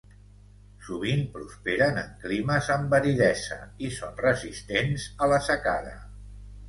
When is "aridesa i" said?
3.01-3.93